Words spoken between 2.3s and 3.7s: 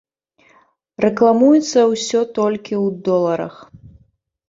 толькі ў доларах.